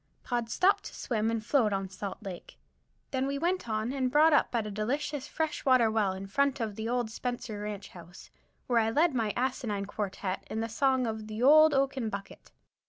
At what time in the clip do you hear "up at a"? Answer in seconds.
4.33-4.71